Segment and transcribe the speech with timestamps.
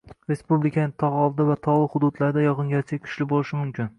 [0.31, 3.89] Respublikaning tog‘oldi va tog‘li hududlarida yog‘ingarchilik kuchli bo‘lishi mumkin